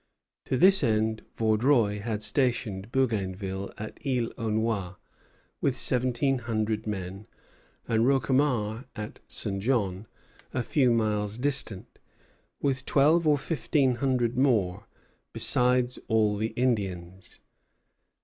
To 0.45 0.57
this 0.57 0.83
end 0.83 1.23
Vaudreuil 1.37 2.01
had 2.01 2.23
stationed 2.23 2.91
Bougainville 2.91 3.71
at 3.77 3.99
Isle 4.03 4.31
aux 4.35 4.49
Noix 4.49 4.95
with 5.61 5.77
seventeen 5.77 6.39
hundred 6.39 6.87
men, 6.87 7.27
and 7.87 8.07
Roquemaure 8.07 8.85
at 8.95 9.19
St. 9.27 9.61
John, 9.61 10.07
a 10.55 10.63
few 10.63 10.89
miles 10.89 11.37
distant, 11.37 11.99
with 12.59 12.83
twelve 12.87 13.27
or 13.27 13.37
fifteen 13.37 13.93
hundred 13.97 14.35
more, 14.35 14.87
besides 15.33 15.99
all 16.07 16.35
the 16.35 16.47
Indians. 16.57 17.41